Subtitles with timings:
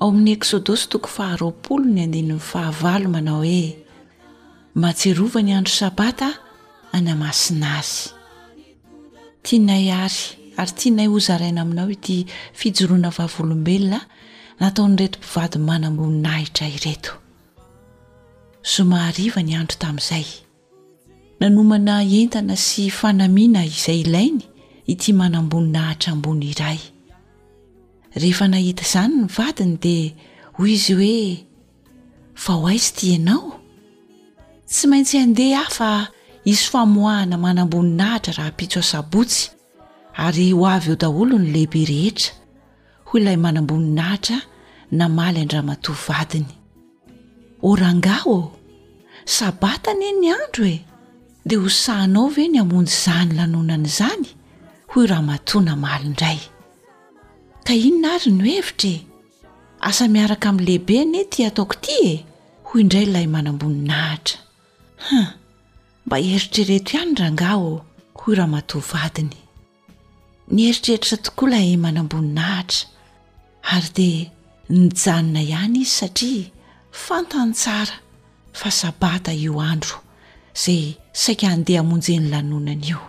[0.00, 3.62] ao amin'ny eksôdosy toko faharoapolo ny andininy fahavalo manao hoe
[4.82, 6.28] matserova ny andro sabata
[6.96, 7.94] anamasina azy
[9.44, 10.22] tianay ary
[10.60, 12.16] ary tianay hozaraina aminao ity
[12.58, 13.98] fijoroana vavolombelona
[14.60, 17.12] nataonyretompivady manamboninahitra ireto
[18.74, 20.26] somahariva ny andro tamin'izay
[21.40, 24.42] nanomana entana sy fanamiana izay ilainy
[24.92, 26.80] ity manamboninahitra ambony iray
[28.16, 30.08] rehefa nahita izany ny vadiny dia
[30.56, 31.20] hoy izy hoe
[32.42, 33.60] fa ho aizy tianao
[34.70, 35.90] tsy maintsy andeha aho fa
[36.50, 39.42] isy famohahana manamboninahitra raha mpitso asabotsy
[40.24, 42.32] ary ho avy eo daholo ny lehibe rehetra
[43.08, 44.36] hoy ilay manamboninahitra
[45.00, 46.50] namaly andramatòa vadiny
[47.70, 48.52] orangao o
[49.36, 50.76] sabatany e ny andro e
[51.46, 54.28] dia ho sahinao ve ny amonjy izany lanonana izany
[54.92, 56.40] ho rahamatòa namaliindray
[57.66, 58.98] ka inona ary no hevitrae
[59.88, 62.12] asa miaraka amin'ny lehibene ty ataoko ti e
[62.68, 64.38] hoy indray ilay manamboninahitra
[65.06, 65.20] ha
[66.06, 67.70] mba eritrereto ihany rangaho
[68.20, 69.36] hoy raha matovadiny
[70.54, 72.78] ny heritreritra tokoa ilay manam-boninahitra
[73.74, 74.22] ary dia
[74.78, 76.46] nijanona ihany izy satria
[77.04, 77.96] fantanytsara
[78.60, 79.98] fa sabata io andro
[80.54, 80.80] izay
[81.22, 83.00] saika handeha hamonjeny lanonana io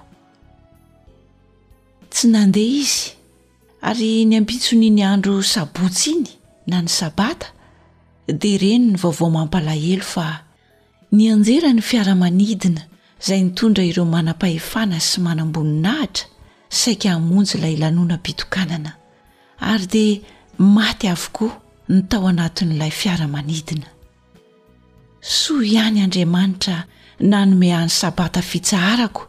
[2.09, 3.16] tsy nandeha izy
[3.87, 6.27] ary ny ambitsony ny andro sabotsy iny
[6.67, 7.47] na ny sabata
[8.39, 10.27] dia reny ny vaovao mampalahelo fa
[11.17, 12.81] nyanjera ny fiaramanidina
[13.21, 16.25] izay nitondra ireo manam-pahefana sy manamboninahitra
[16.69, 18.91] saika hamonjy ilay lanoana bitokanana
[19.71, 20.19] ary dia
[20.75, 21.53] maty avokoa
[21.89, 23.87] ny tao anatin'ilay fiara-manidina
[25.21, 26.83] soa ihany andriamanitra
[27.29, 29.23] nanome an'ny sabata fitsaharako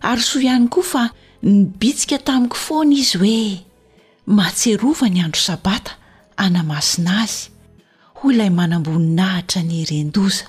[0.00, 1.02] ary soa ihany koa fa
[1.42, 3.64] nybitsika tamiko foana izy hoe
[4.28, 5.92] mahatsiarova ny andro sabata
[6.44, 7.40] anamasina azy
[8.18, 10.44] hoy ilay manamboninahitra ny iren-doza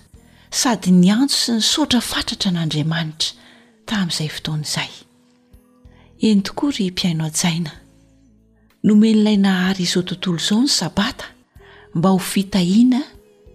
[0.59, 3.31] sady ny antso sy ny saotra fatratra n'andriamanitra
[3.87, 4.91] tamin'izay fotoan'izay
[6.27, 7.71] eny tokoary mpiaino ajaina
[8.87, 11.25] nomen'ilay nahary izao tontolo izao ny sabata
[11.95, 13.01] mba ho fitahiana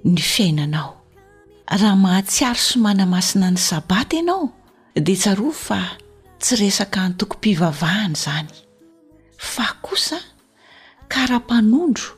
[0.04, 0.90] ny fiainanao
[1.80, 4.48] raha mahatsiaro sy manamasina ny sabata ianao
[4.96, 5.80] de tsarova fa
[6.40, 8.52] tsy resaka ntoko-mpivavahana zany
[9.36, 10.18] fa kosa
[11.08, 12.10] kara-panondro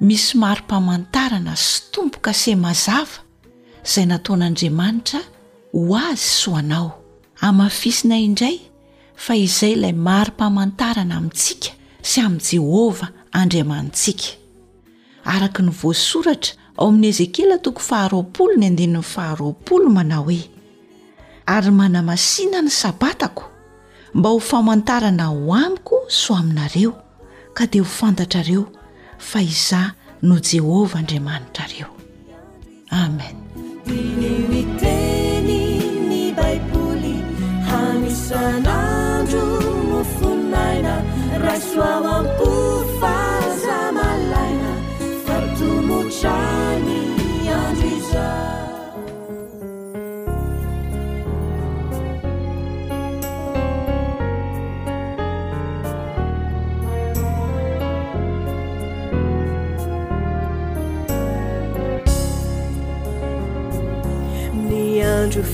[0.00, 3.18] misy mari-pamantarana sy tompoka se mazava
[3.88, 5.20] izay nataon'andriamanitra
[5.72, 6.90] ho azy soanao
[7.46, 8.56] amafisina indray
[9.24, 11.70] fa izay ilay mari-pamantarana amintsika
[12.08, 14.28] sy amin'iy jehovah andriamanitsika
[15.32, 20.42] araka ny voasoratra ao amin'y ezekela tokon faharoapolo ny y faharoaolo manao hoe
[21.54, 23.44] ary manamasina ny sabatako
[24.14, 26.92] mba ho famantarana ho amiko so aminareo
[27.56, 28.64] ka dia ho fantatrareo
[29.18, 29.92] fa iza
[30.24, 31.86] no jehovah andriamanitrareo
[32.90, 33.36] amen
[33.84, 34.16] bio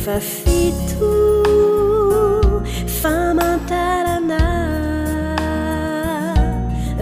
[0.05, 1.13] fafito
[3.01, 4.43] famantarana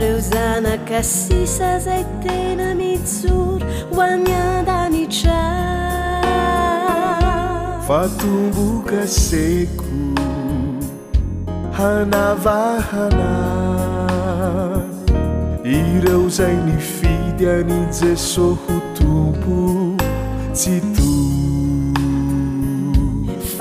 [0.03, 3.67] reusana kasisazaitena mizuro
[3.99, 5.39] oanyadanica
[7.89, 9.95] fatumbuka seko
[11.79, 13.31] hanavahana
[15.65, 15.77] i
[16.07, 19.82] reuzainifidy ani zesoho tupo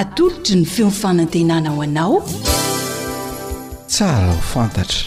[0.04, 2.14] atolotra ny fiomfanantenana ho anao
[3.92, 5.02] tsara ho fantatra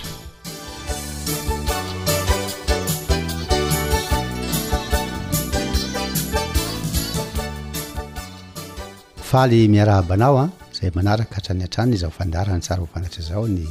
[9.29, 13.65] faly miaraabanao a ah, zay manaraka atraniantrany zao fandara ny tsara hofantatra zao ny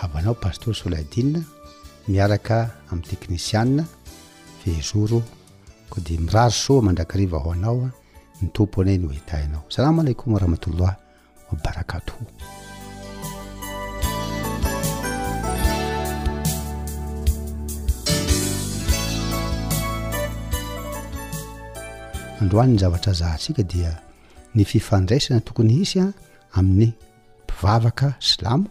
[0.00, 1.40] habanao pastory solaidinne
[2.12, 2.56] miaraka
[2.90, 3.82] ami'ny teknisiane
[4.60, 5.20] fezoro
[5.90, 7.94] ko dia miraro so mandrakariva ho anaoa ah.
[8.44, 10.92] ny tompo anay no hitainao salamo aleikom rahmatollah
[11.50, 12.14] wa barakato
[22.40, 23.92] androan ny zavatra zahantsika dia
[24.54, 26.06] ny fifandraisana tokony hisy a
[26.58, 26.88] amin'ny
[27.44, 28.66] mpivavaka slamo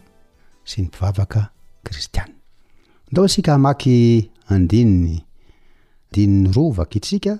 [0.64, 1.46] sy ny mpivavaka
[1.82, 2.34] kristiana
[3.12, 3.94] ndao sika amaky
[4.48, 7.38] andininy andinin'ny rovaka itsika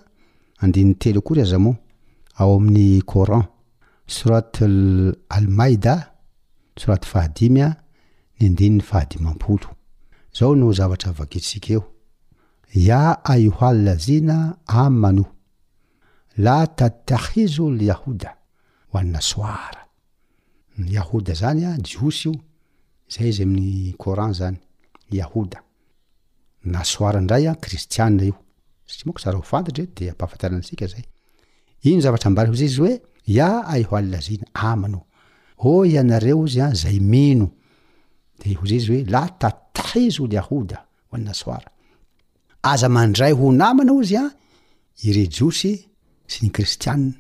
[0.63, 1.77] andin'ny telo kory azamoa
[2.43, 3.45] ao amin'ny coran
[4.15, 4.65] soraty
[5.37, 5.95] almaida
[6.81, 7.71] soraty fahadimy a
[8.39, 9.69] ny andiny ny fahadimympolo
[10.37, 11.83] zao no zavatra vagisika eo
[12.89, 13.03] ya
[13.35, 14.37] aihallazina
[14.85, 15.25] amano
[16.45, 18.31] la tattahizolyahoda
[18.91, 19.83] ho anynasoara
[20.93, 22.35] nyahoda zany a jiosy io
[23.13, 24.57] zay izy amin'ny coran zany
[25.21, 25.59] yahoda
[26.75, 28.35] nasoara ndray a kristianna io
[28.91, 31.05] satria monko sara hofantatra e de ampahafantaranasikaay
[31.83, 32.95] ino zavatra mbary ho zay izy hoe
[33.35, 35.01] ia ai ho allazina amana
[35.71, 37.47] o ianareo zy a zay mino
[38.41, 40.79] de ho zay izy hoe la tata izy olahoda
[41.11, 41.71] hoannasoara
[42.73, 44.31] aza mandray ho namana izy a
[45.07, 45.73] irejosy
[46.31, 47.13] sy ny kristiana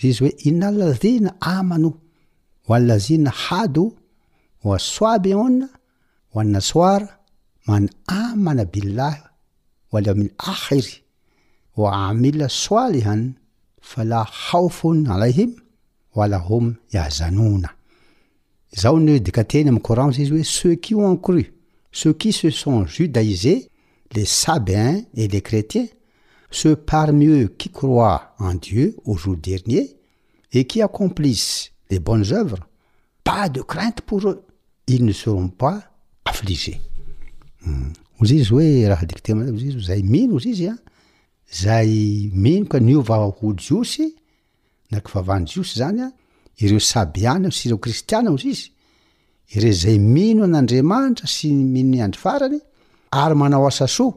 [0.00, 1.90] yizy hoe inalazina amano
[2.78, 3.84] allazina hado
[4.64, 5.66] oasoaby ona
[6.30, 7.08] ho anna soara
[7.66, 7.88] many
[8.20, 9.20] amana bilahy
[9.92, 10.92] ala amin'ny ahiry
[11.78, 13.38] a ndaten
[19.68, 21.52] aoraniz oue ceux qui ont cru
[21.90, 23.68] ceux qui se sont judaisés
[24.14, 25.86] les sabiens et les chrétiens
[26.50, 29.96] ceux parmi eux qui croient en dieu au jour dernier
[30.52, 32.60] et qui accomplissent les bonnes œuvres
[33.24, 34.42] pas de crainte pour eux
[34.86, 35.80] ils ne seront pas
[36.26, 36.42] afs
[41.52, 44.14] zay minoka ny ovaho jiosy
[44.90, 46.10] nako vavany jiosy zany a
[46.60, 48.68] ireo sabyany sy ireo kristianaozy izy
[49.56, 52.58] ire zay mino nandriamanitra syy minony andry farany
[53.20, 54.14] ary manao asa soa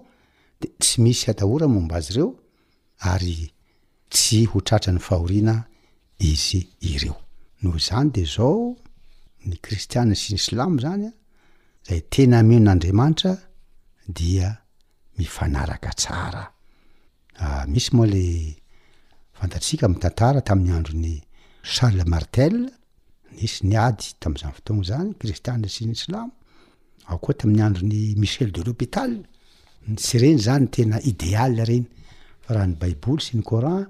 [0.61, 2.29] de tsy misy atahora momba azy reo
[3.11, 3.35] ary
[4.13, 5.53] tsy ho tratra ny fahorina
[6.31, 6.61] izy
[6.91, 7.15] ireo
[7.61, 8.75] noho zany de zao
[9.47, 11.11] ny kristianina sy ny islam zanya
[11.87, 13.31] zay tena mino n'andriamanitra
[14.17, 14.49] dia
[15.17, 16.43] mifanaraka tsara
[17.39, 18.25] Ah, misy moa le
[19.37, 21.15] fantatsika m tantara tami'ny androny
[21.75, 22.55] charle martel
[23.35, 26.29] nisy ny ady tam'zany fotonga zany kristian sy ny islam
[27.09, 29.11] ao koa tami'ny androny michel de l'hôpital
[30.05, 31.85] sy reny zany tena idéal reny
[32.43, 33.81] fa rahany baibouly sy ny coran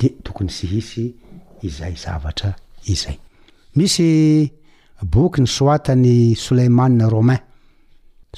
[0.00, 1.06] de tokony sy hisy
[1.66, 2.50] izay zavatra
[5.02, 7.42] aboky ny soatany soleiman romain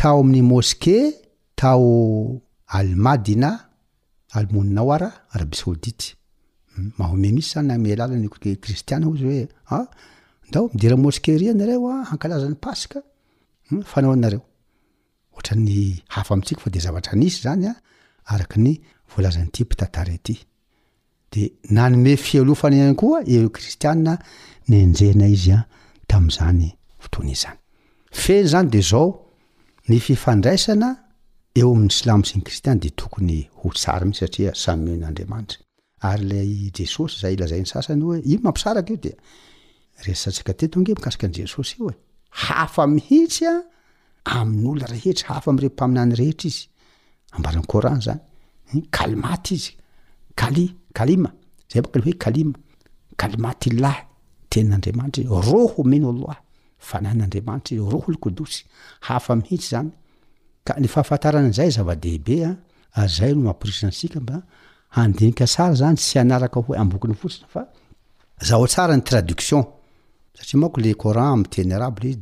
[0.00, 0.96] tao amin'ny moske
[1.60, 1.84] tao
[2.78, 3.50] almadina
[4.38, 6.08] almonnaoara arabi saodita
[6.72, 8.28] hmm, mahome misy zany namealala ny
[8.64, 9.44] kristiana o izy oe
[10.52, 12.98] dao midira moske ry nareo a ankalazan'ny paska
[13.68, 14.40] hmm, fanao anareo
[15.34, 15.70] ohatany
[16.14, 17.68] hafa amtsika fa de zavat isy zany
[18.32, 18.74] aky
[19.12, 20.34] volazanyty ptatary ty
[21.32, 21.42] de
[21.76, 24.06] nanome flofana hany koa er kristia n
[24.84, 25.56] anjehna izy
[26.10, 26.68] tamzany
[27.02, 27.58] fotoany iy zany
[28.22, 29.10] feny zany de zao
[29.90, 30.88] ny fifandraisana
[31.60, 35.58] eo amin'y slamo sy ny kristiany de tokony ho tsara mihitsy satria samynandriamanitra
[36.10, 39.00] ary lay jesosy zay ilazai ny sasany e ino mampisaraka io
[40.04, 41.96] detsiktetoge mikasika n' jesosy io e
[42.44, 43.50] hafa mihitsya
[44.38, 46.62] amin'olo rehetry hafa amrempaminany rehetra izy
[47.36, 48.20] ambarany coran zany
[48.70, 49.72] hm, kalimaty izy
[50.46, 50.64] ali
[50.98, 51.30] kalima
[51.72, 52.54] zay baka le hoe kalima
[53.20, 54.04] kalimaty lahy
[54.50, 56.38] tenan'andriamanitraiy rohomenallah
[56.88, 58.60] fanahan'andriamanitra y roholo kodosy
[59.06, 59.90] hafa mihitsy zany
[60.66, 62.56] ka ny fahafantaranazay zava-dehibea a
[63.02, 64.36] ah, zay no amporisiatsika mba
[65.00, 72.16] andnika sara zany sy anaraka ho ambokiny fotsiny faotsara ny tradiiolea menyabeey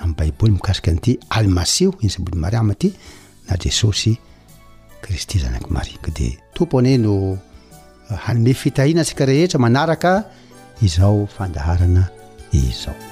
[0.00, 2.90] aamin' baibaoly mikasika an'ity almasio iny saboly mari amaity
[3.48, 4.12] na jesosy
[5.02, 10.10] kristy zanaki marika de tompone no euh, hanome fitahina antsika rehetra manaraka
[10.86, 12.04] izao fandaharana
[12.52, 13.11] i zao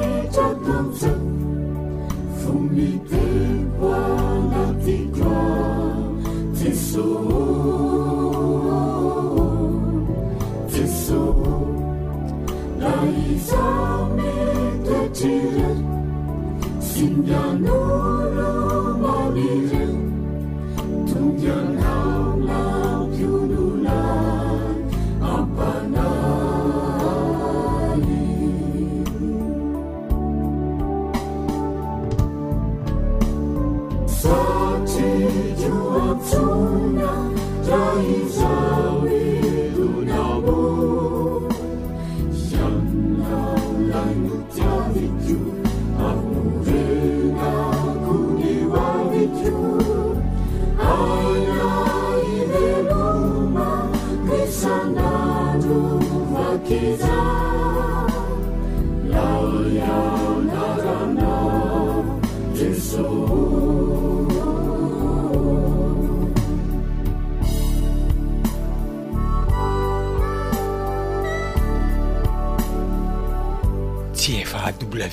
[17.25, 17.80] يان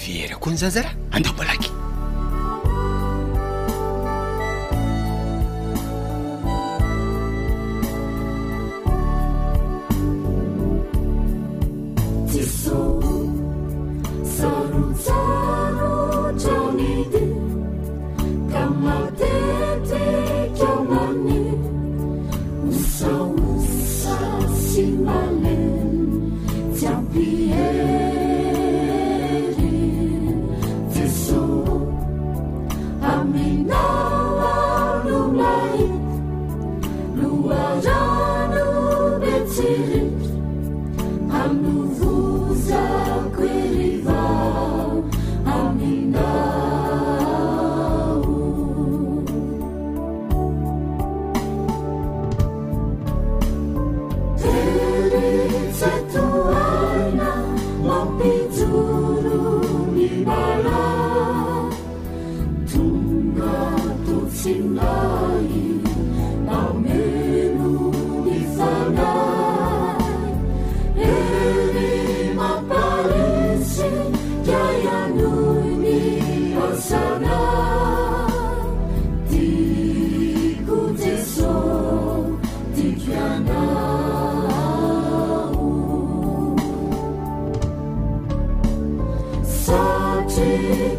[0.09, 1.68] r كنزaزra adمlك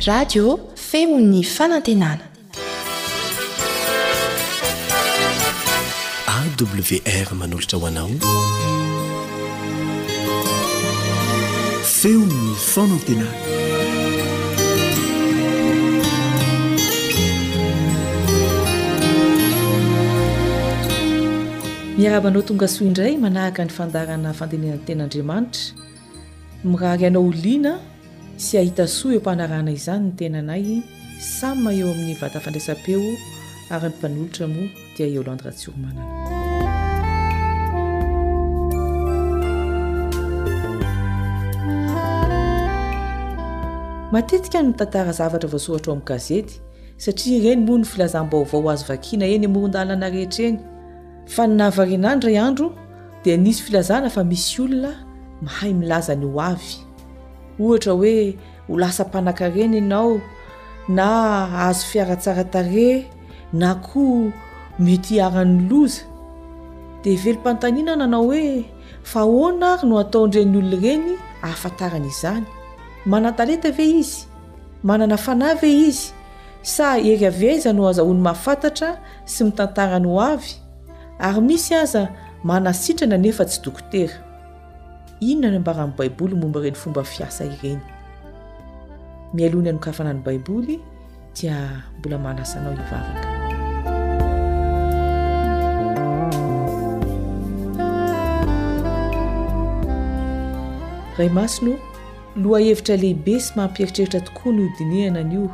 [0.08, 0.58] radio
[0.90, 2.24] feo'ny fanantenana
[6.36, 8.10] awr manolotra hoanao
[11.98, 13.32] feo'ny fanantenana
[21.96, 25.62] miarabanao tonga soa indray manaraka ny fandarana fandenenany tenaandriamanitra
[26.70, 27.72] mirarianao oliana
[28.36, 30.82] sy ahita soa eo mpanarana izany ny tenanay
[31.20, 33.02] samyma eo amin'ny vatafandraisam-peo
[33.70, 36.02] ary 'ny mpanolotra moa dia eolandratsioromanana
[44.12, 46.54] matetika nynitantara zavatra vaosoratra amin'ny gazety
[47.06, 50.56] satria ireny mo ny filazahmbaovao azy vakiana eny moondalana rehetreny
[51.34, 52.66] fa nynahvarenandra iandro
[53.24, 54.92] dia nisy filazana fa misy olona
[55.46, 56.82] mahay milaza ny ho avy
[57.60, 58.34] ohatra hoe
[58.66, 60.18] ho lasa mpanankareny ianao
[60.88, 63.06] na azo fiaratsara tare
[63.52, 64.30] na ko
[64.78, 66.02] mety haran'ny loza
[67.06, 68.64] dia velom-pantaniana nanao hoe
[69.06, 71.14] fa hoana ary no ataondreny olono reny
[71.46, 72.44] ahafantarana izany
[73.06, 74.26] manataleta ve izy
[74.82, 76.10] manana fanahyve izy
[76.64, 80.50] sa eryaviaiza no azahoany mahafantatra sy mitantarany ho avy
[81.22, 82.08] ary misy aza
[82.44, 84.23] manasitrana nefa tsy dokotera
[85.30, 87.80] inona ny mbara amin'ny baiboly momba reny fomba fiasa ireny
[89.34, 90.76] mialony ihano kafanany baiboly
[91.40, 91.56] dia
[91.98, 93.24] mbola manasanao ivavaka
[101.18, 101.74] ray masino
[102.36, 105.50] loahevitra lehibe sy mampieritreritra tokoa nyodineananyio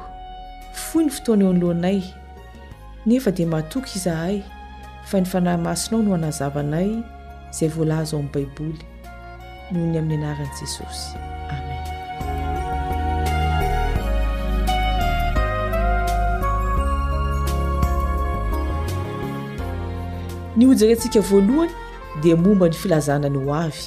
[0.72, 2.00] fo ny fotoana eo anloanay
[3.06, 4.42] nefa di matoky izahay
[5.04, 7.02] fa ny fanahy masinao no anazavanay
[7.50, 8.78] zay volaza o ami'ny baiboly
[9.72, 11.16] nony amin'ny anaran' jesosy
[11.48, 11.78] amen
[20.59, 21.70] ny hojerntsika voalohany
[22.22, 23.87] dia momba ny filazanany ho avy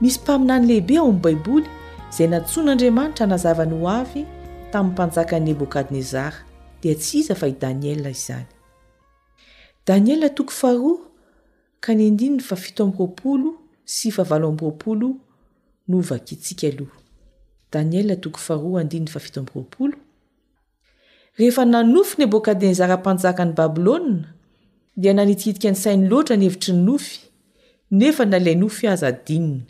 [0.00, 1.68] misy mpaminany lehibe ao amin'ny baiboly
[2.10, 4.22] izay natsoin'andriamanitra nazavany ho avy
[4.72, 6.36] tamin'ny mpanjakany nebokadnezara
[6.82, 8.46] dia tsy iza fa i daniel izany
[9.88, 11.00] daniel toko faroa
[11.80, 13.57] ka ny andinina fa fito amin'nroapolo
[21.38, 23.98] rehefa nanofy ny bôkadenzra-panjaka ny babilôa
[24.98, 27.18] dia nanitiitika ny sainy loatra nyhevitry ny nofy
[27.90, 29.62] nefa nalay nofy aza dininy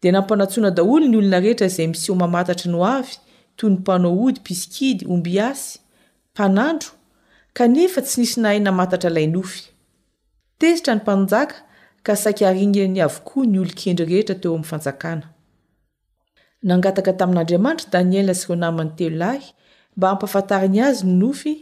[0.00, 3.14] dia nampanantsoana daholo ny olona rehetra izay miseho mamatatry no avy
[3.56, 5.78] toy ny mpanao ody pisikidy ombyasy
[6.32, 6.88] mpanandro
[7.52, 9.66] kanefa tsy nisy nahay namatatra lay nofyn
[12.06, 15.26] ksakaringany avokoa ny olokendry rehetra teo amin'ny fanjakana
[16.68, 19.44] nangataka tamin'andriamanitra daniel asy reo namany telahy
[19.96, 21.52] mba aampafantariny azy no nofy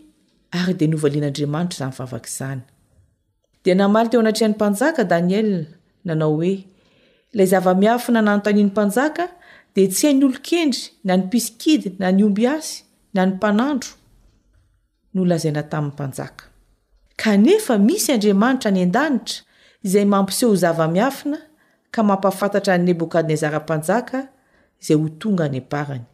[0.60, 2.62] ary dia novalian'andriamanitra izany vavaka izany
[3.64, 5.48] dia namaly teo anatrehan'ny mpanjaka daniel
[6.08, 6.54] nanao hoe
[7.32, 9.24] ilay zava-miafina nanontaniny mpanjaka
[9.74, 12.72] dia tsy hainy olo-kendry na nypisikidy na ny omby asy
[13.14, 13.90] na ny mpanandro
[15.14, 16.42] no lazaina tamin'ny mpanjaka
[17.22, 19.40] kanefa misy andriamanitra any an-danitra
[19.84, 21.38] izay mampiseho h zavamiafina
[21.92, 24.20] ka mampafantatra ny nebokadnezara mpanjaka
[24.80, 26.04] izay ho tonga aneabarany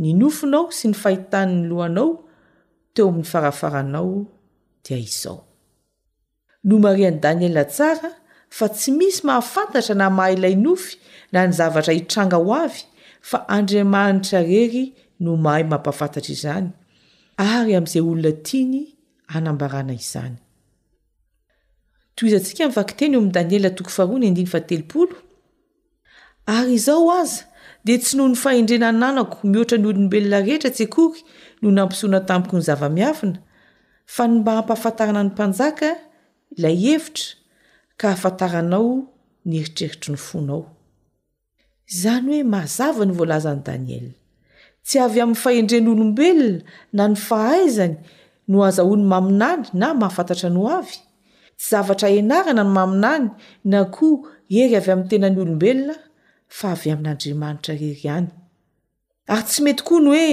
[0.00, 2.10] ny nofinao sy ny fahitan ny lohanao
[2.94, 4.12] teo amin'ny farafaranao
[4.86, 5.38] dia izao
[6.66, 8.10] no mariany daniela tsara
[8.56, 10.92] fa tsy misy mahafantatra na mahayilay nofy
[11.34, 12.82] na ny zavatra hitranga ho avy
[13.28, 14.84] fa andriamanitra rery
[15.26, 16.68] no mahay mampafantatra izany
[17.52, 18.80] ary amin'izay olona tiany
[19.34, 20.36] anambarana izany
[22.24, 25.14] oizantsika mi'vakiteny eo ami'ny daniela toko faroany andiny fatelopolo
[26.54, 27.42] ary izao aza
[27.86, 31.20] dea tsy noho ny fahendrena nanako mihoatra ny olombelona rehetra tsy akoky
[31.62, 33.36] noho nampisoana tampiko ny zava-miafina
[34.14, 35.88] fa ny mba hampihafantarana ny mpanjaka
[36.56, 37.24] ilay hevitra
[38.00, 38.88] ka hahafantaranao
[39.48, 40.62] ny eritreritry ny fonao
[41.92, 44.14] izany hoe mazava ny voalazany daniela
[44.86, 46.62] tsy avy amin'ny fahendren'olombelona
[46.96, 47.94] na ny fahaizany
[48.50, 50.84] no aza ony maminany na mahafantatra no a
[51.60, 53.26] ts zavatra enarana no maminany
[53.70, 54.14] na koo
[54.60, 55.94] ery avy amin'ny tena ny olombelona
[56.58, 58.28] fa avy amin'n'andriamanitra rery any
[59.34, 60.30] ary tsy mety koa ny oe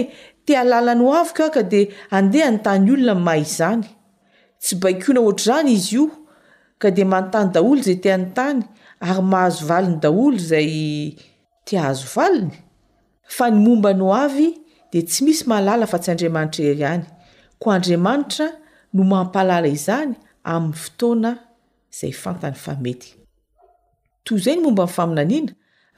[0.48, 1.82] tealala no avy koa ka de
[2.18, 3.84] andeha ny tany olona nymaha izany
[4.64, 6.06] tsy baikona otr' zany izy io
[6.82, 8.60] ka de manontany daholo zay tea nytany
[9.10, 10.72] ary mahazo valiny daholo zay
[11.68, 12.54] tiaazo valiny
[13.38, 14.48] fa ny momba no avy
[14.92, 17.04] de tsy misy malala fa tsy andriamanitra hery any
[17.62, 18.48] ko andriamanitra
[18.96, 20.14] no mampahalala izany
[20.56, 21.38] aba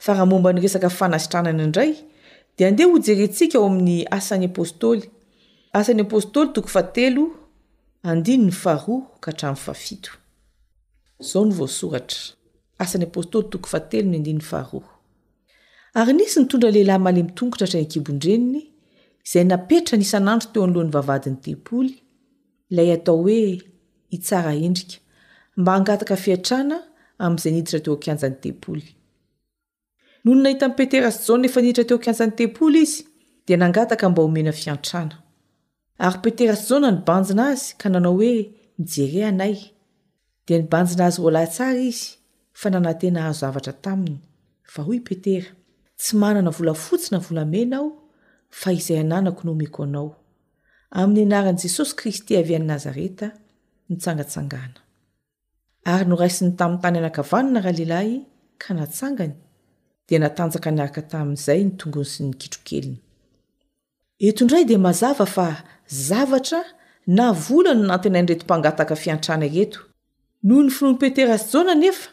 [0.08, 1.92] ahamomba ny esaka fanasitraay indray
[2.56, 5.04] dia andeha ho jerentsika eo amin'ny asan'ny apôstôly
[5.78, 7.24] asan'ny apôstôly toko fahtelo
[8.10, 9.30] andiny ny faharoho ka
[12.80, 14.38] harayioasan'ystôy toko fahtenh
[15.98, 18.62] ary nisy nytondra lehilahy malemitongotra hatrany kibondreniny
[19.26, 21.94] izay napetra nisanandro teo anylohan'ny vavadiny dempoly
[22.70, 23.44] ilay atao hoe
[24.14, 24.52] edkaa
[27.24, 28.84] akm'zay iditra teo kiajany tempoly
[30.24, 32.98] nonynahitamn'n petera sy jana efa niiditra teo ankianja n'ny tempoly izy
[33.46, 35.16] dia nangataka mba homena fiantrana
[36.06, 38.32] ary petera sy jaona ny banjina azy ka nanao hoe
[38.80, 39.54] mijereanay
[40.46, 42.06] dia nibanjina azy roalahtsara izy
[42.60, 44.18] fa nanantena hahazo zavatra taminy
[44.72, 45.50] fa hoy petera
[46.00, 47.88] tsy manana volafotsina volamenaho
[48.60, 50.10] fa izay hananako no meko anao
[50.98, 53.26] amin'ny anaran'i jesosy kristy avy an'ni nazareta
[53.90, 58.14] ynoraisny tamin'nytany aakna alehilahy
[58.62, 59.34] ka nasangany
[60.08, 62.98] di natanjaka arka tamin'izay ny tongon sy nigitrokeliny
[64.28, 65.46] etoindray di mazava fa
[66.08, 66.60] zavatra
[67.16, 69.78] na vola no nantenayindretimpangataka fiantranaeto
[70.46, 72.08] noho ny finoano petera sy jona nefa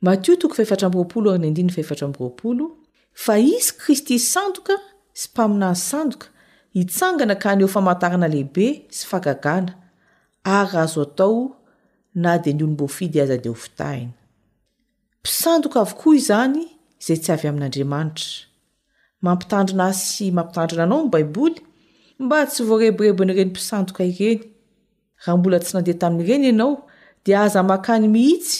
[0.00, 2.66] matio toko faefatra ambyroapolo aryny ndiny faeatra mbyropolo
[3.12, 4.76] fa isy kristy sandoka
[5.12, 6.26] sy mpaminazy sandoka
[6.74, 16.58] itsanganakanyeofaananalehibe syaazo aaona de ny olombofiyaza deiahaisando avokoa zany
[17.06, 18.26] zay tsy avy amin'andriamanitra
[19.24, 21.56] mampitandrina sy mampitandrina anao ny baiboly
[22.20, 24.40] mba tsy voareborebonyrenyianoae
[25.24, 26.74] rahambola tsy nandeha tamin'reny ianao
[27.24, 28.56] de aza makany mihitsy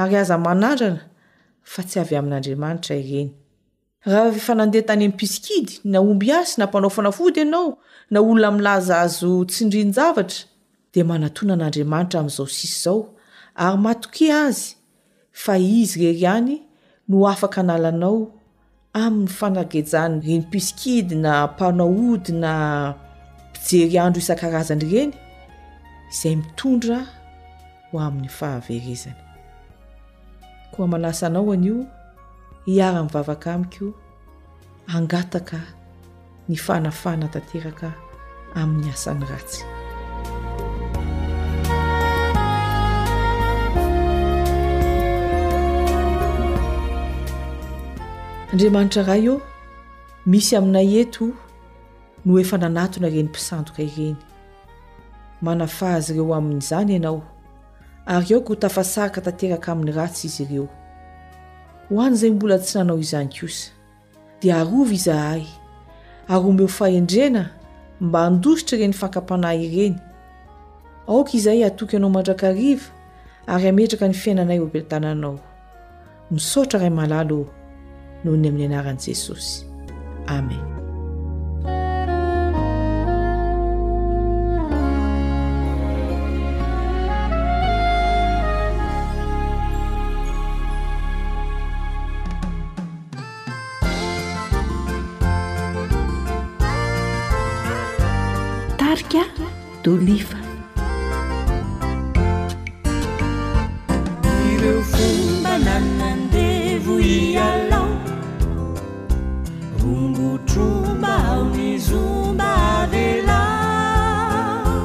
[0.00, 1.00] ary aza manandrana
[1.72, 3.28] fa tsy avy amin'n'andriamanitrareny
[4.10, 7.70] rahafanandeatanyenimpisikidy na omby asy na mpanao fanafody ianao
[8.10, 10.40] na olona milaza azo tsindrinyjavatra
[10.92, 12.98] de manatona an'andriamanitra ami'zao sisy zao
[13.62, 14.68] ary matoki azy
[15.42, 16.52] fa izy rery any
[17.08, 18.16] no afaka analanao
[19.02, 25.16] amin'ny fanagejaneniisikidy namaaooy naey aon
[26.10, 27.00] izay mitondra
[27.90, 29.14] ho amin'ny fahaverezany
[30.72, 31.78] koa manasanaoanyio
[32.72, 33.94] iara mivavaka miko io
[34.96, 35.58] angataka
[36.48, 37.90] ny fanafahna tanteraka
[38.60, 39.60] amin'ny asany ratsy
[48.52, 49.34] andriamanitra raha io
[50.30, 51.26] misy aminay eto
[52.24, 54.16] no efa nanatona renimpisandoka ireny
[55.42, 57.22] manafahazy ireo amin'izany ianao
[58.06, 60.68] ary aoko ho tafasaraka tanteraka amin'ny ratsy izy ireo
[61.88, 63.70] ho any izay mbola tsy nanao izany kosa
[64.40, 65.46] dia arovy izahay
[66.28, 67.50] aromeo fahendrena
[68.00, 69.96] mba handositra ireny fankampanahy ireny
[71.08, 72.84] aoka izay hatoky ianao mandrakariva
[73.46, 75.38] ary hametraka ny fiainanay o petananao
[76.30, 77.46] nisaotra ray malalo
[78.20, 79.64] e noho ny amin'ny anaran'i jesosy
[80.26, 80.77] amen
[98.90, 99.22] arika
[99.84, 100.38] dolifa
[104.52, 107.92] ireo fomba lannandevo i alao
[109.80, 112.52] rombotromba ao ni zomba
[112.92, 114.76] velao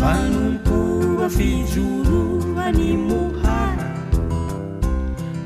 [0.00, 3.86] fanomkoa fijoroany mohara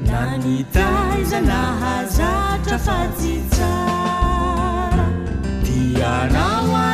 [0.09, 5.07] na nitaiza nahazatra fasitjara
[5.65, 6.94] tianaoa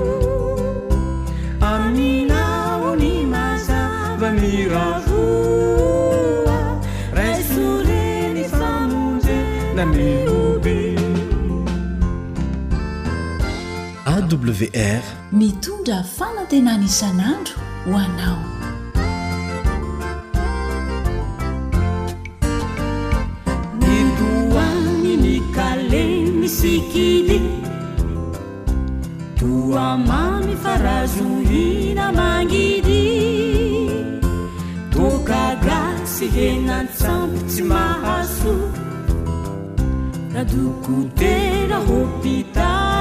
[14.37, 15.01] wr
[15.37, 18.39] mitondra fanatenan isan'andro ho anao
[23.81, 26.03] ny roany mi kale
[26.39, 27.39] misikily
[29.39, 33.03] toamamy fa razo hina mangidy
[34.93, 38.53] tokagasy enatsampo tsy mahaso
[40.41, 42.80] adokotera hôpita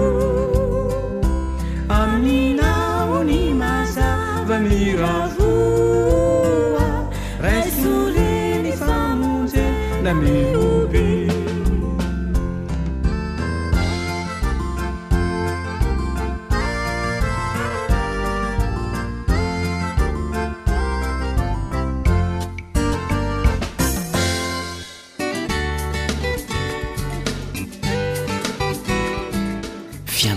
[1.89, 5.44] amininao ny mazavamirav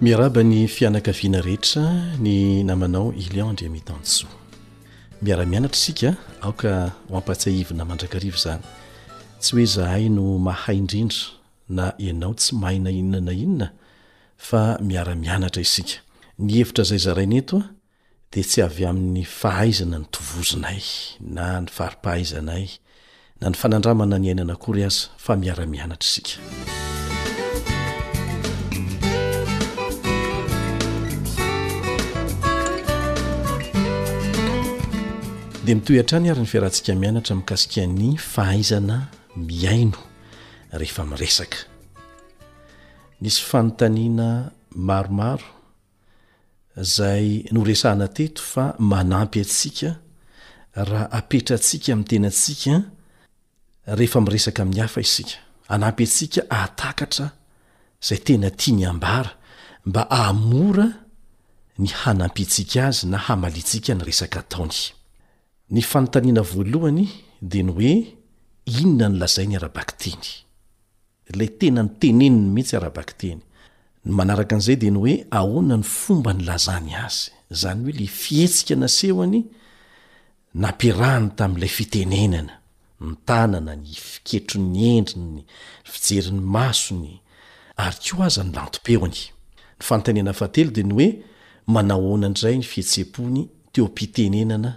[0.00, 1.84] miarabany fianakaviana rehetra
[2.20, 4.28] ny namanao iliandre a mitansoa
[5.22, 8.60] miara-mianatra isika aoka ho ampatse ivina mandrakarivo zany
[9.40, 11.18] tsy hoe zahay no mahay indrindra
[11.68, 13.68] na ianao tsy mahaina inona na inona
[14.36, 15.94] fa miara-mianatra isika
[16.38, 17.73] ny hevitra izay zaraina eto a
[18.34, 20.80] de tsy avy amin'ny fahaizana ny tovozinay
[21.36, 22.64] na ny faripahaizanay
[23.38, 26.42] na ny fanandramana ny ainanakory aza fa miara-mianatra isika
[35.64, 38.98] dia mitoy hatrany ary ny fiarantsika mianatra mikasikany fahaizana
[39.36, 40.00] miaino
[40.82, 41.70] rehefa miresaka
[43.22, 44.28] nisy fanontaniana
[44.74, 45.53] maromaro
[46.76, 49.96] zay noresahana teto fa manampy atsika
[50.74, 52.74] raha apetra antsika ami'y tena antsika
[53.98, 55.36] rehefa miresaka amin'ny hafa isika
[55.74, 57.26] anampy atsika atakatra
[58.06, 59.30] zay tena tia ny ambara
[59.86, 60.86] mba amora
[61.78, 64.78] ny hanampy atsika azy na hamalitsika ny resaka ataony
[65.70, 67.06] ny fanotaniana voalohany
[67.50, 67.92] de ny hoe
[68.78, 70.22] inona ny lazay ny arabak teny
[71.38, 73.40] lay tena ny teneniny mihitsy ara-bakteny
[74.06, 77.22] ymanaraka an'izay de ny hoe ahoana ny fomba ny lazany azy
[77.60, 79.40] zany hoe le fihetsika na sehoany
[80.62, 82.54] napirahany tam'lay fitenenana
[83.00, 85.42] ny tanana ny fiketro ny endriny
[85.92, 87.12] fijerin'ny masony
[87.84, 89.20] ary keo azany lanto-peony
[89.80, 91.08] y ananna de ny oe
[91.72, 93.42] manao aoana nray ny fihetse-pony
[93.72, 94.70] teo ampitenenana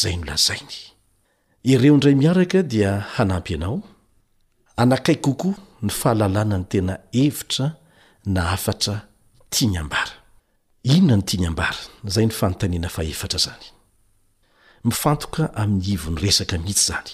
[0.00, 7.66] zay nolazainyienray ia diaanay kokoa ny fahallnany tena evitra
[8.26, 9.00] naatr
[9.50, 10.18] tianbinona
[11.14, 11.70] ny tianba
[12.04, 13.52] zay ny fanotaninatra
[14.82, 17.12] znmifantoka amin'nyivony resaka mihitsy zany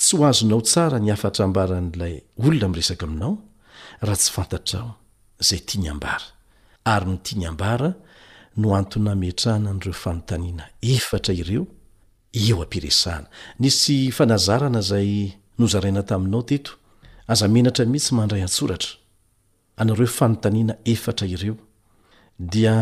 [0.00, 2.14] tsy ho azonao tsara ny afatra ambara n'lay
[2.44, 3.32] olona mresaka aminao
[4.06, 4.88] raha tsy fantatrao
[5.48, 6.18] zay tianyambaa
[6.92, 7.94] ary ny tianybaa
[8.60, 10.64] no antonametrahna n'reo fanontaniana
[10.94, 11.64] efatra ireo
[12.40, 13.26] eo pirsana
[13.60, 15.10] nisy fanazarana zay
[15.60, 16.72] nozaraina taminao teto
[17.32, 18.90] azamenatra mihitsy mandray antsoratra
[19.80, 21.56] anareo fanotanina efatra ireo
[22.54, 22.76] dia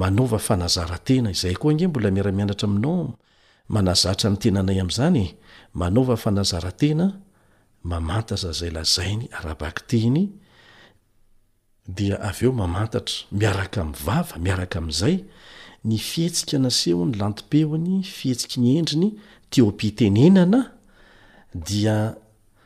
[0.00, 3.18] manaova fanazarantena izay koa ge mbola miaramianatra aminao
[3.74, 5.22] manazatra ny tenanay am'zany
[5.80, 7.06] manaova fanazarantena
[7.90, 10.20] mamantaza zay lazainy arabak teny
[11.96, 15.16] dia aveo mamantatra miaraka m'y vava miaraka am'izay
[15.88, 19.08] ny fihetsika na seho ny lantipeony fihetsika ny endriny
[19.50, 20.60] tiopitenenana
[21.54, 22.14] dia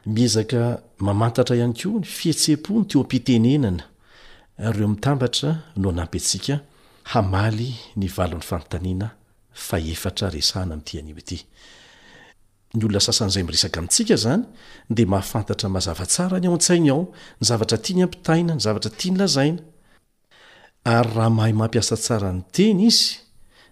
[0.06, 0.62] miezaka
[1.00, 3.82] mamantatra ihany ko ny fietsepony teo apitenenana
[4.60, 4.86] ade
[15.12, 17.12] mahafantatra mazavatsara ny ao a-tsainy ao ny
[17.48, 19.58] zavatra tya ny ampitaina ny zavatra tia ny lazaina
[20.84, 23.14] ary raha mahay mampiasa tsara ny teny izy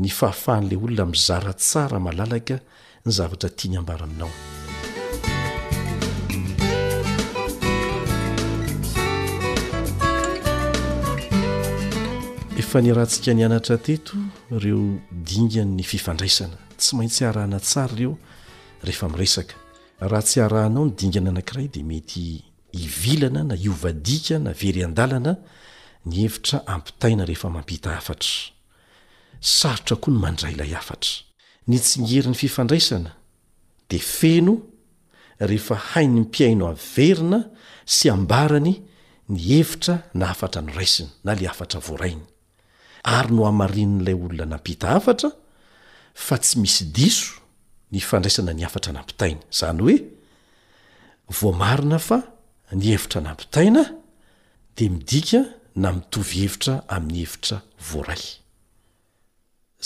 [0.00, 2.58] ny fahafahan'lay olona mizara tsara malalaka
[3.06, 4.30] ny zavatra tia ny ambara aminao
[12.58, 14.16] efa ny rahantsika ny anatra teto
[14.50, 18.18] ireo dinga ny fifandraisana tsy maintsy harahana tsara reo
[18.82, 19.54] rehefa miresaka
[20.00, 22.42] raha tsy harahinao ny dingana anak'iray dea mety
[22.72, 25.36] hivilana na iovadika na very an-dalana
[26.06, 28.53] ny hevitra ampitaina rehefa mampita afatra
[29.44, 31.12] sarotra koa ny mandray ilay afatra
[31.68, 33.12] ny tsingherin'ny fifandraisana
[33.90, 34.54] de feno
[35.50, 37.40] rehefa hainy mpiaino averina
[37.96, 38.72] sy ambarany
[39.32, 42.24] ny hevitra na afatra noraisiny na le afatra voaraina
[43.16, 45.30] ary no hamarinn'ilay olona nampita afatra
[46.26, 47.30] fa tsy misy diso
[47.92, 49.96] ny fandraisana ny afatra anampitaina izany hoe
[51.40, 52.18] voamarina fa
[52.78, 53.82] ny hevitra nampitaina
[54.76, 55.40] di midika
[55.82, 57.56] na mitovyhevitra amin'ny hevitra
[57.90, 58.24] voaray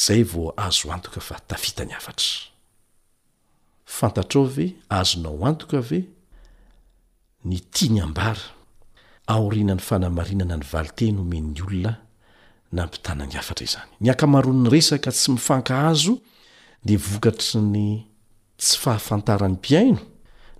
[0.07, 2.47] zay vao azo antoka fa tafita ny afatra
[3.97, 6.01] fantatrao ve azonao antoka ve
[7.49, 8.45] ny tiany ambara
[9.35, 11.93] aorianany fanamarinana ny valiteno ome'ny olona
[12.77, 16.15] nampitanany afatra izany ny akamaroan ny resaka tsy mifanka azo
[16.87, 17.87] dia vokatry ny
[18.61, 19.99] tsy fahafantarany mpiaino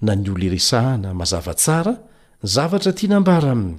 [0.05, 2.01] na ny olla eresahana mazavatsara ny
[2.55, 3.79] zavatra tiany ambara aminy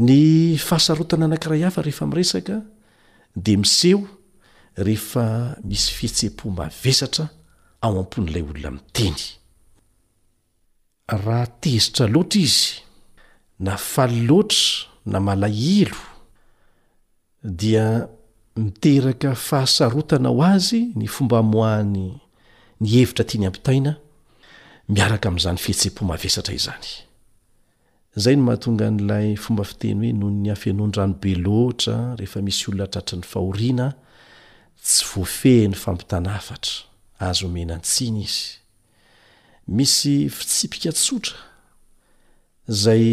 [0.00, 2.62] ny fahasarotana anankiray hafa rehefa miresaka
[3.36, 4.06] de miseho
[4.76, 7.28] rehefa misy fihetse-po mavesatra
[7.82, 9.18] ao am-pon'ilay olona miteny
[11.24, 12.82] raha tezitra loatra izy
[13.60, 14.62] na faly loatra
[15.06, 16.00] na malahelo
[17.58, 17.86] dia
[18.56, 22.08] miteraka fahasarotana ho azy ny fomba mohahny
[22.80, 23.92] ny hevitra tia ny ampitaina
[24.90, 26.88] miaraka amin'izany fihetsem-po mavesatra izany
[28.14, 32.86] zay no mahatonga n'lay fomba fiteny hoe noho ny afano n-dranobe loatra rehefa misy olona
[32.90, 33.88] tratra ny fahoriana
[34.84, 36.74] tsy voafehny fampitana afatra
[37.28, 38.38] azo menantsiana izy
[39.66, 41.36] misy fitsipika tsotra
[42.82, 43.06] zay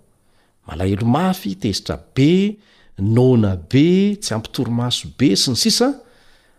[0.67, 2.57] malahelo mafy tesitra be
[2.99, 5.89] nona be tsy ampitoromaso be sy ny sisa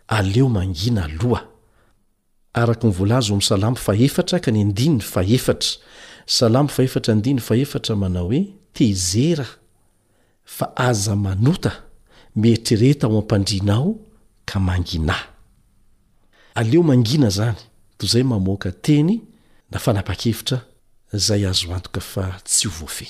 [0.08, 2.76] aleo mangina lohm'tra
[7.96, 8.40] mana oe
[8.74, 9.46] tezera
[10.46, 11.72] fa aza manota
[12.36, 13.96] metryrehta ao ampandrinao
[16.72, 17.58] geogina zany
[17.98, 19.18] tozay mamoka teny
[19.72, 20.62] na fanapakevitra
[21.18, 23.08] zay azoantoka fa tsy ho vofe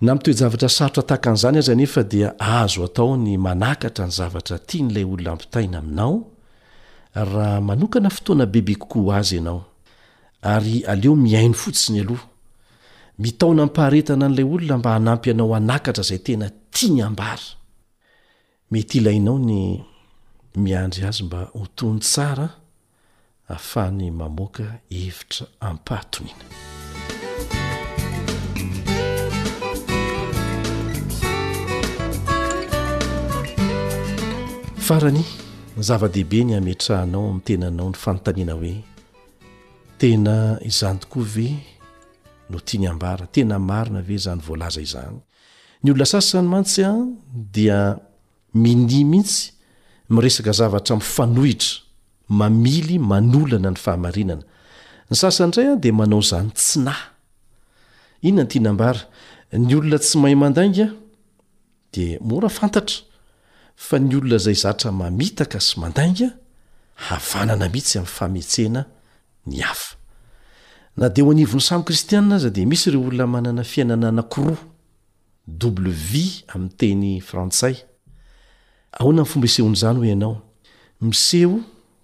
[0.00, 2.28] na mitoejavatra sarotra tahaka an'zany azy anefa dia
[2.58, 6.14] azo ataony manakatra ny zavatra tia nylay olona ampitaina aminao
[7.14, 9.60] raha manokana fotoana bebe kokoa azy ianao
[10.52, 12.26] ary aleo miaino fotsiny aloha
[13.18, 19.60] mitaona mpaharetana n'lay olona mba hanampy anao anakatra zay tena tia ny ambarymety iainaony
[20.62, 22.46] miandry azy mba otony tsara
[23.48, 24.66] ahafahany mamoaka
[24.98, 26.44] evitra apahatoniana
[34.86, 35.24] farany
[35.82, 38.74] zava-dehibe ny ameatrahanao ami' tenanao ny fanontaniana hoe
[39.98, 40.36] tena
[40.68, 41.48] izany tokoa ve
[42.50, 45.16] no tiany ambara tena marina ve zany voalaza izany
[45.82, 46.92] ny olona sasa any mantsy a
[47.54, 47.78] dia
[48.64, 49.40] minia mihitsy
[50.14, 51.72] miresaka zavatra m'fanohitra
[52.38, 54.44] mamily manolana ny fahamarinana
[55.10, 56.94] ny sasa ny dray a de manao zany tsi na
[58.28, 59.00] inona ny tiany ambara
[59.66, 60.90] ny olona tsy mahay mandaingaa
[61.92, 62.98] de mora fantatra
[63.76, 66.30] fa ny olona zay zatra mamitaka sy mandainga
[67.08, 68.82] havanana mihitsy ami'ny fametsena
[69.46, 69.94] ny afa
[70.96, 74.56] na de ho anivon'ny samy kristianna aza di misy reo olona manana fiainanana kiroa
[75.62, 77.76] ew ami'nyteny frantsay
[78.98, 80.36] aoana ny fomba isehon'zany hoe ianao
[81.00, 81.58] miseho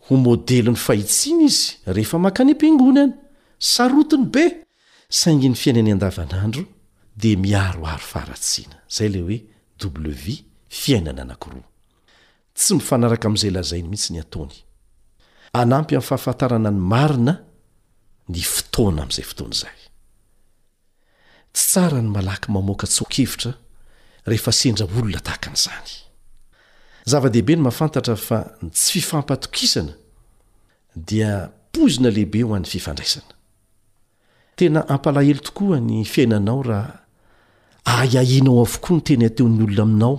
[0.06, 1.64] ho modely ny fahitsiana izy
[1.94, 3.12] rehefa manka ny am-piangony any
[3.58, 4.44] sarotiny be
[5.20, 6.64] saingy ny fiainany an-davanandro
[7.16, 9.38] de miaroaro faratsiana zay le hoe
[9.78, 11.66] w fiainana anakiroa
[12.56, 14.56] tsy mifanaraka amin'izay lazainy mihitsy ny ataony
[15.62, 17.34] anampy amin'ny fahafantarana ny marina
[18.32, 19.76] ny fotoana amin'izay fotoana izay
[21.52, 23.52] tsy tsara ny malaka mamoaka tsokevitra
[24.28, 25.88] rehefa sendra olona tahaka an'izany
[27.10, 28.38] zava-dehibe ny mahafantatra fa
[28.74, 29.92] tsy fifampatokisana
[31.08, 31.30] dia
[31.74, 33.34] pozina lehibe ho an'ny fifandraisana
[34.56, 37.00] tena ampalahelo tokoa ny fiainanao raha
[37.98, 40.18] ayahianao avokoa ny teny teon'ny olona aminao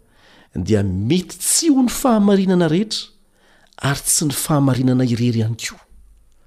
[0.59, 3.07] dia mety tsy ho ny fahamarinana rehetra
[3.81, 5.77] ary tsy ny fahamarinana irery iany koa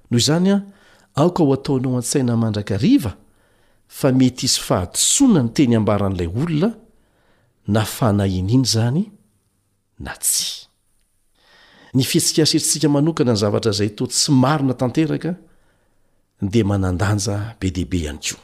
[0.09, 0.57] noho izany a
[1.15, 3.17] aoka ho ataonao an-tsaina mandrakariva
[3.87, 6.69] fa mety izy fahatosoana ny teny ambaran'ilay olona
[7.67, 9.03] na fanahina iny izany
[9.99, 10.65] na tsy
[11.95, 15.33] ny fihetsikasetritsika manokana ny zavatra izay toa tsy marona tanteraka
[16.51, 18.39] dia manandanja be dehibe ihany koa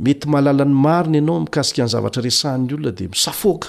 [0.00, 3.68] mety mahalalan'ny mariny anao mikasika ny zavatra resahan'ny olona de misafoaka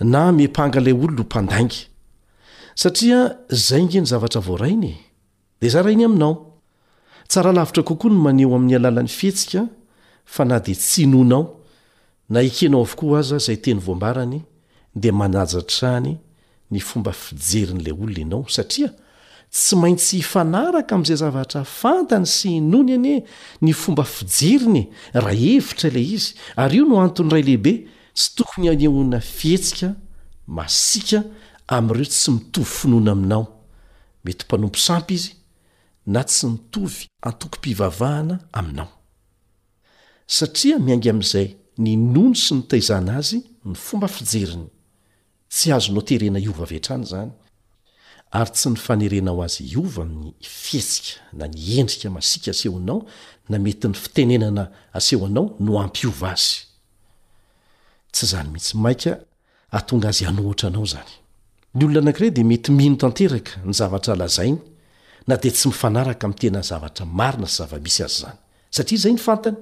[0.00, 1.90] na mipahnga lay olonomandaingsaia
[3.50, 4.94] zay ngeny zavatra voarainye
[5.60, 6.32] de za rainy aminao
[7.28, 9.62] tsara lavitra kokoa ny maneho amin'ny alalan'ny fihetsika
[10.24, 11.56] fa na de tsy nonao
[12.30, 14.40] na iknao avokoa aza zay teny voambarany
[14.96, 16.16] de manajatrahany
[16.70, 18.90] ny fomba fijerin'ilay olona anao satria
[19.52, 23.18] tsy maintsy fanaraka amin'izay zavatra fantany sy inony any e
[23.62, 24.82] ny fomba fijerinye
[25.14, 27.72] raha hevitra ilay izy ary io no antonyiray lehibe
[28.14, 29.88] tsy tokony hanyhona fihetsika
[30.58, 31.22] masika
[31.76, 33.46] amin'ireo tsy mitovy finoana aminao
[34.24, 35.32] mety mpanompo sampy izy
[36.06, 38.88] na tsy mitovy antokom-pivavahana aminao
[40.26, 44.66] satria miainga amin'izay ny nony sy nita zana azy ny fomba fijeriny
[45.48, 47.32] tsy azo no terena iova vea-trany zany
[48.34, 53.06] ary tsy ny fanerenao azy ova ny fietsika na ny endrika masika aseonao
[53.48, 55.26] na mety ny fienenna aehao
[64.02, 64.54] oeo ai
[65.28, 69.54] na de tsy mifanaraka m'tena zavatra marina sy zavamisy azy zany saaay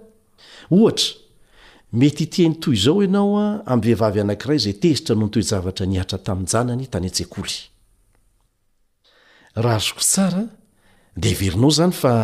[1.93, 2.49] nymety
[3.09, 7.53] noaoao mvehivay anakray zay tezitra no ntoy zavatra nihatra taminjanany tany etsekoly
[9.57, 10.43] raha azoko tsara
[11.17, 12.15] de iverinao zany fa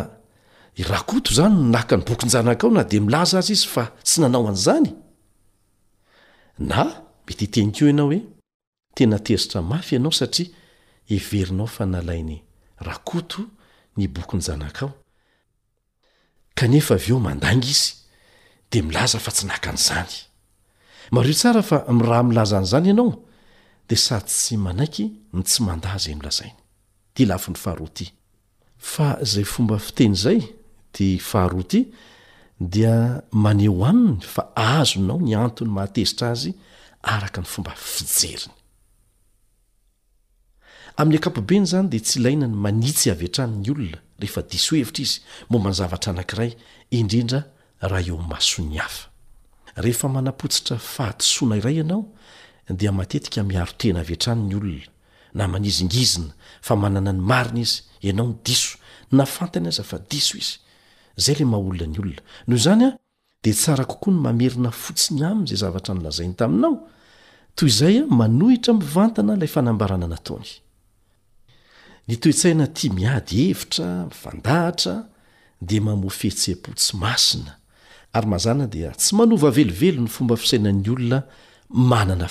[0.77, 4.89] irakoto zany n naka ny bokynyjanakao na de milaza azy izy fa tsy nanao an'izany
[6.59, 6.83] na
[7.27, 8.21] mety itenikio ianao hoe
[8.95, 10.49] tena tezitra mafy ianao satria
[11.09, 12.43] everinao fa nalainy
[12.79, 13.43] rakoto
[13.97, 14.91] ny bokyn-janakao
[16.59, 17.89] kanefa av eo mandangy izy
[18.73, 20.13] de milaza fa tsy naka an'izany
[21.15, 23.23] mareo tsara fa mraha milaza an'izany ianao
[23.89, 26.60] de sady tsy manaiky ny tsy mandaza nolazainy
[29.23, 30.41] zay fomba fiteny izay
[30.93, 31.91] ty faharoty
[32.61, 36.51] dia maneo aminy fa azonao ny antony mahatezitra azy
[37.03, 38.55] araka ny fomba fijeriny
[41.01, 45.19] amin'ny akapobeny zany dia tsy laina ny manitsy avy eatraniny olona rehefa disoa hevitra izy
[45.51, 46.51] momba ny zavatra anankiray
[46.99, 47.41] indrindra
[47.89, 49.07] raha eo maso ny hafa
[49.85, 52.03] rehefa manapotsitra fahatosoana iray ianao
[52.81, 54.91] dia matetika miarotena avy atranny olona
[55.35, 58.79] na manizingizina fa manana ny marina izy ianao ny diso
[59.13, 60.51] na fantany aza fa iso iz
[61.25, 62.15] zayla mahaolona nyoonanho
[62.51, 62.97] zyadooa
[64.07, 68.71] ny maeina fotsiny an'zay zavatr nlzainy tainaoyaaod
[69.31, 69.95] aofehiea
[72.77, 73.07] y
[78.23, 82.29] ainaya dtsy nva velivelo ny fomba fisaina'nyolonanaahatana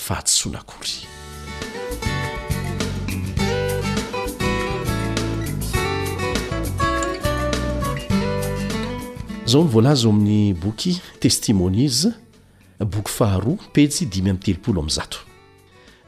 [9.49, 12.11] zao no voalaza o amin'ny boky testimony iza
[12.79, 15.19] boky faharoa pejy dimy amy telopolo am'ny zato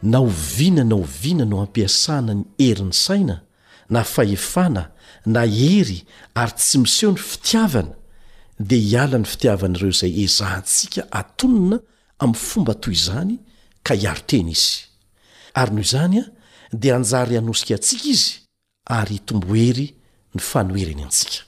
[0.04, 3.36] na oviana na oviana no ampiasana ny herin'ny saina
[3.90, 4.84] na fahefana
[5.26, 6.00] na hery
[6.36, 7.94] ary tsy miseho ny fitiavana
[8.70, 11.78] dia hialany fitiavanaireo izay ezahntsika atonina
[12.22, 13.36] amin'ny fomba toy izany
[13.88, 14.86] ka hiaro teny izy
[15.62, 16.26] ary noho izany a
[16.82, 18.30] dia anjary hanosika antsika izy
[19.00, 19.88] ary tombo hery
[20.36, 21.48] ny fanoeriny antsikak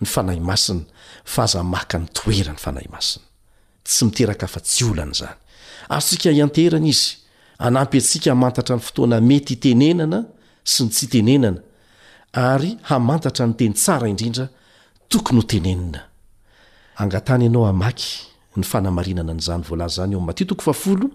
[0.00, 0.84] ny fanahy masina
[1.24, 3.24] fa azamaka ny toerany fanay masina
[3.84, 5.36] tsy miteraka afa- tsy olanyzany
[5.88, 7.08] asika ianterana izy
[7.58, 10.20] anampy atsika mantatra ny fotoana mety itenenana
[10.64, 11.60] sy ny tsy tenenana
[12.32, 14.46] ary hamantatra ny teny tsara indrindra
[15.08, 16.00] tokony ho tenenina
[17.02, 18.10] angatany ianao amaky
[18.56, 21.06] ny fanamarinana anyzany volaa zany eo matytoko fafolo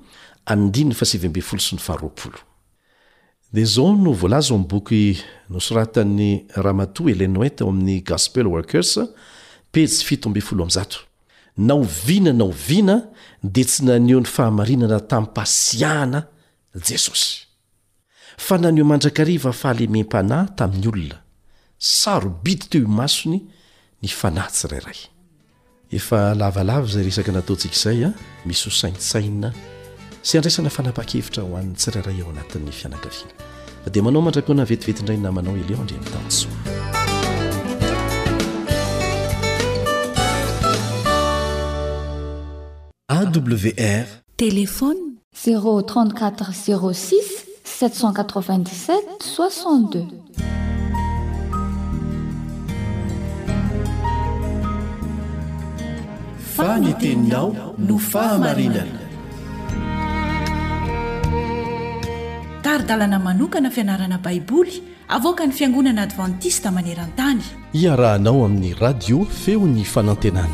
[0.45, 2.39] adinyny faseviambe folo sy ny faharoapolo
[3.53, 8.91] dia zao no voalaza o amin'y boky nosoratan'ny ramato elenoet ao amin'ny gaspel workers
[9.71, 10.99] pey tsy fitombfolo zato
[11.67, 12.95] naovina na o vina
[13.53, 16.19] dia tsy naneho ny fahamarinana tamin'y mpasiahana
[16.85, 17.31] jesosy
[18.45, 21.17] fa naneho mandrakariva fahalemem-panahy tamin'ny olona
[22.03, 23.37] sarobidy teo imasony
[24.01, 24.99] ny fanahy tsirairay
[25.97, 28.15] efa lavalava zay resaka nataontsikaizay a ah,
[28.47, 29.49] misy hosaintsaina
[30.23, 33.31] sy andraisana fanapa-khevitra hohany tsirairay ao anatin'ny fianagafia
[33.83, 36.47] fa dia manao mandrako navetivetindray namanao eliondre any tanso
[43.45, 44.07] awr
[44.37, 45.03] telefony
[45.45, 47.35] 034 06
[47.77, 50.07] 787 62
[56.55, 57.47] fanyteninao
[57.87, 59.00] no fahamarinana
[62.71, 64.73] ary dalana manokana y fianarana baiboly
[65.09, 67.41] avoka ny fiangonana advantista maneran-tany
[67.83, 70.47] iarahanao amin'ny radio feony fanantenana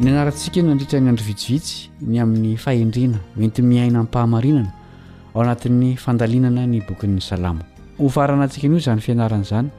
[0.00, 1.76] ny anarantsika nandritra ny androvitsivitsy
[2.10, 4.72] ny amin'ny fahendrena menty mihaina minpahamarinana
[5.34, 7.62] ao anatin'ny fandalinana ny bokin'ny salamo
[8.02, 9.70] hofarana antsika n'io izany fianaran'izany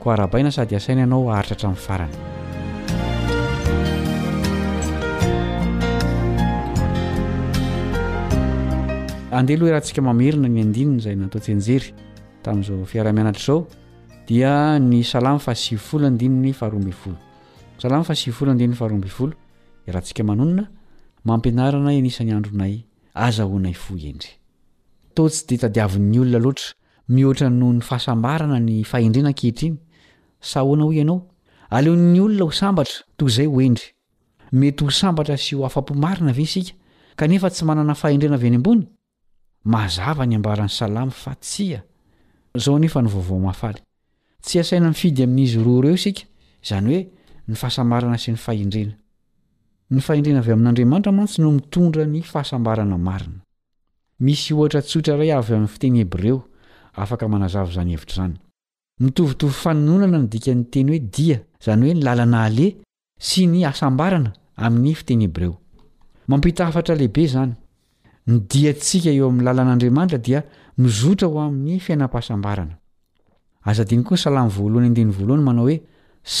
[0.00, 0.66] ihaohraha
[9.80, 11.90] tsikaerina ny adinna zay nataotsanjery
[12.44, 13.58] tamin'zao fiaramiaatrzao
[14.28, 17.16] dia ny salamy fasivifolo andinny faharombyfolo
[17.82, 19.34] salamy fasivifolo andin'ny faharombifolo
[19.92, 20.64] raha ntsika manonina
[21.28, 22.74] mampianarana anisan'ny andronay
[23.26, 24.30] azahonay fo endry
[25.12, 26.68] atotsy detadiavin'ny olona loatra
[27.14, 29.76] mihoatra noo ny fahasambarana ny faindrena kehitrny
[30.40, 31.22] sahona ho ianao
[31.70, 33.90] aleony olona ho sambatra to zay oendry
[34.58, 36.32] mety ho sambatra sy ho afa-maina
[41.40, 41.82] siey'
[42.58, 43.72] zao nefany vaovaomaa
[44.42, 46.22] tsy asaina mifidy amin'izy roa reo sika
[46.68, 47.02] zany hoe
[47.48, 48.32] ny fahasamana sy
[49.92, 56.38] ny faedenanyrea ayan'aa antsy no mitondra ny fahanaamisy ohtstraay ayan'ny fiteny hebreo
[56.96, 58.34] afak manaza zanyheitra zany
[59.02, 62.70] mitovitovy fanonana nydikan'ny teny hoe dia zany hoe nylalana aleh
[63.28, 64.30] sy ny asambarana
[64.64, 67.54] amin'nyfienyeopialehie anny
[68.54, 70.40] dinsika eoamn'ny lalan'adriaaitra dia
[70.82, 72.10] mizotra ho amin'ny hana
[75.62, 75.76] oe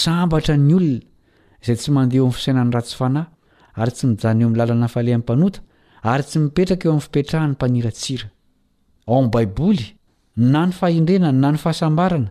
[0.00, 1.00] sambatra ny olona
[1.66, 3.26] zay tsy mandehao amy fisainan'ny ratsy fanay
[3.82, 9.46] aytsy miaeoa'yllnaeay tsy mipetraka eoam'ny iperahan'nymaiaiao am'bai
[10.52, 12.30] na ny faindrena na ny fahasambarana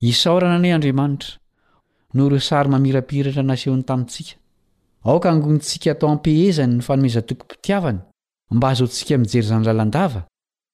[0.00, 1.38] isaorananay andriamanitra
[2.14, 4.34] no reo sary mamirapiratra nasehony tamintsika
[5.04, 7.98] aoka hangonntsika atao ampehezany ny fanomezatoko-pitiavany
[8.56, 10.12] mba azontsikaijerznylalandav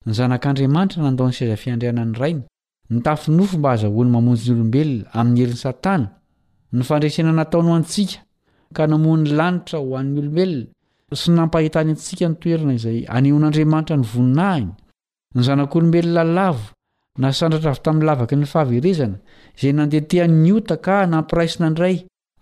[0.07, 2.43] nyzana'driamnitranandaon'ny saizaiandanany rainy
[2.91, 6.09] nitafinofo mba hazahoany mamonjony olombelona amin'ny elin'n satana
[6.73, 8.21] ny fandresena nataono antsika
[8.77, 10.69] ka namon'ny lanitra ho an'ny olombelona
[11.21, 14.71] sy nampahitany antsika nytoerana izay aneon'andriamanitra ny voninahiny
[15.35, 16.74] ny zanak'olombelona lalavo
[17.19, 19.17] nasandratra avy tamin'ny lavaka ny fahaverezana
[19.59, 21.97] izay nandehatea nyota ka nampiraisina ndray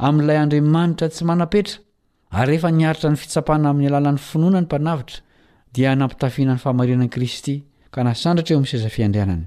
[0.07, 1.75] amin'ilay andriamanitra tsy manapetra
[2.31, 5.17] ary rehefa niaritra ny fitsapana amin'ny alalan'ny finoana ny mpanavitra
[5.75, 7.55] dia nampitafiana ny fahamarinan'ikristy
[7.95, 9.45] ka nasandratra eo amin'nysezafiandrianana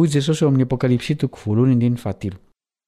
[0.00, 2.38] hoy jesosy ho amin'ny apokalipsi toko voalohany ndiny fahatilo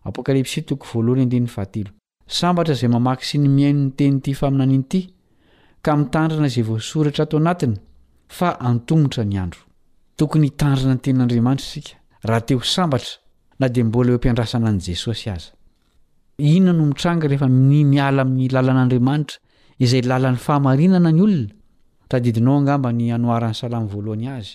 [0.09, 1.91] apokalipsi toko voalohany niy fahatilo
[2.39, 5.01] sambatra izay mamaky sy ny miaino ny tenyity faminanin'ity
[5.85, 7.75] ka mitandrina izay voasoratra ato anatiny
[8.37, 9.61] fa antomotra ny andro
[10.19, 11.95] tokony hitandrina ny tenin'andriamanitra isika
[12.29, 13.13] raha teho sambatra
[13.61, 15.51] na dia mbola eo ampiandrasana an' jesosy aza
[16.55, 19.37] inona no mitranga rehefa ni miala amin'ny lala n'andriamanitra
[19.85, 21.55] izay lalan'ny fahamarinana ny olona
[22.11, 24.55] tadidinao angamba ny anoaran'ny salan' voalohany azy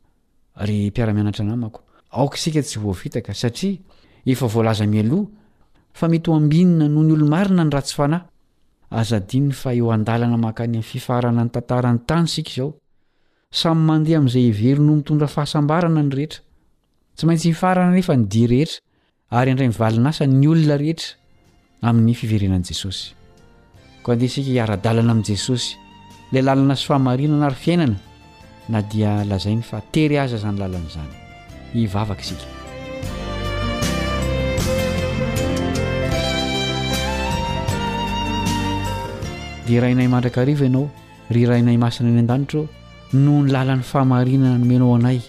[0.67, 1.81] ry mpiara-mianatra namako
[2.11, 3.79] aoka isika tsy voavitaka satria
[4.31, 5.27] efa voalaza mialoha
[5.97, 8.25] fa mety ho ambinina noho ny olomarina ny ra tsy fanahy
[8.89, 12.69] azadiny fa eo andalana mahkany ami'ny fifarana ny tantarany tany sika izao
[13.61, 16.41] samy mandeha amin'izay every no mitondra fahasambarana ny rehetra
[17.15, 18.77] tsy maintsy ifarana neefa ny di rehetra
[19.31, 21.09] ary andraymivalin asa ny olona rehetra
[21.81, 23.03] amin'ny fiverenan'jesosy
[24.05, 25.69] o dea sika iara-dalana amin'jesosy
[26.33, 27.97] lay lalana sy fahamarinana aryfiainana
[28.71, 31.13] na dia lazainy fa tery aza zany lalan'izany
[31.75, 32.47] nivavaka isika
[39.67, 40.87] dia rainay mandrakariva ianao
[41.35, 42.61] ry rainay masina any an-danitro
[43.25, 45.19] noho ny lalan'ny fahamarinaa nomenao anay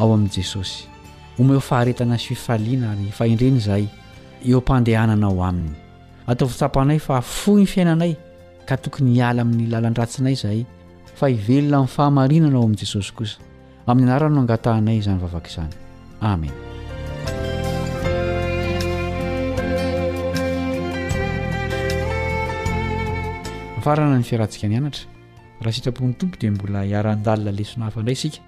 [0.00, 0.78] ao amin'i jesosy
[1.36, 3.84] homeho faharetana sifaliana ary fa indreny izay
[4.50, 5.74] eo mpandehananao aminy
[6.30, 8.12] ataofi-tsapanay fa foiny fiainanay
[8.68, 10.60] ka tokony hiala amin'ny lalanyratsinay zay
[11.20, 13.38] fa ivelona nnfahamarinana ao amin'ni jesosy kosa
[13.86, 15.74] amin'ny anara no angatahnay izany vavaka izaany
[16.32, 16.54] amen
[23.76, 25.04] mifarana ny fiarantsika ny anatra
[25.62, 28.40] raha sitrapony tompo dia mbola hiara-ndalina lesonahafaindray sika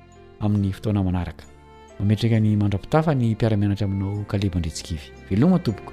[0.45, 1.45] amin'ny fotona manaraka
[2.01, 5.93] mametraka ny mandrapitafa ny mpiaramianatra aminao kaleboandretsikivy veloma tompoko